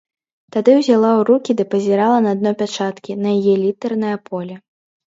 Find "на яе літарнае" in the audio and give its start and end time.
3.23-4.17